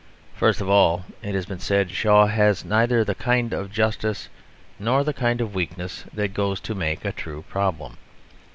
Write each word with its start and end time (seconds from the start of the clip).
First 0.33 0.61
of 0.61 0.67
all, 0.67 1.05
as 1.21 1.35
has 1.35 1.45
been 1.45 1.59
said, 1.59 1.91
Shaw 1.91 2.25
has 2.25 2.65
neither 2.65 3.03
the 3.03 3.13
kind 3.13 3.53
of 3.53 3.71
justice 3.71 4.29
nor 4.79 5.03
the 5.03 5.13
kind 5.13 5.39
of 5.39 5.53
weakness 5.53 6.05
that 6.11 6.33
goes 6.33 6.59
to 6.61 6.73
make 6.73 7.05
a 7.05 7.11
true 7.11 7.43
problem. 7.47 7.97